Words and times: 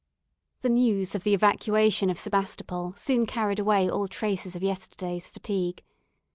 The 0.61 0.69
news 0.69 1.13
of 1.13 1.23
the 1.23 1.35
evacuation 1.35 2.09
of 2.09 2.17
Sebastopol 2.17 2.93
soon 2.95 3.27
carried 3.27 3.59
away 3.59 3.87
all 3.87 4.07
traces 4.07 4.55
of 4.55 4.63
yesterday's 4.63 5.29
fatigue. 5.29 5.83